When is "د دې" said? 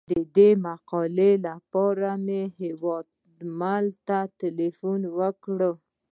0.09-0.49